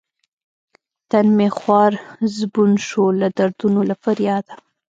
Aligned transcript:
تن 1.09 1.25
مې 1.37 1.47
خوار 1.57 1.93
زبون 2.35 2.71
شو 2.87 3.03
لۀ 3.19 3.27
دردونو 3.37 3.81
له 3.89 3.95
فرياده 4.03 4.53